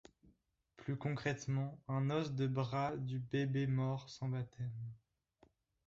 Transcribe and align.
Plus 0.77 0.97
concrètement 0.97 1.79
un 1.87 2.09
os 2.09 2.31
de 2.31 2.47
bras 2.47 2.97
du 2.97 3.19
bébé 3.19 3.67
mort 3.67 4.09
sans 4.09 4.29
baptême. 4.29 4.95